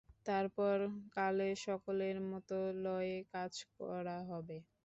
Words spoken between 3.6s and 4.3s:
করা